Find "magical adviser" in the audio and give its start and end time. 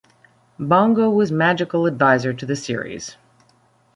1.31-2.33